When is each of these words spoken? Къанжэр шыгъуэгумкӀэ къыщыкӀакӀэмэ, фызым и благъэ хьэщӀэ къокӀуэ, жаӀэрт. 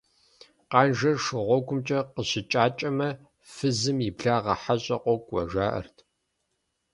Къанжэр 0.71 1.17
шыгъуэгумкӀэ 1.23 1.99
къыщыкӀакӀэмэ, 2.13 3.09
фызым 3.53 3.97
и 4.09 4.09
благъэ 4.17 4.55
хьэщӀэ 4.61 4.97
къокӀуэ, 5.03 5.41
жаӀэрт. 5.51 5.97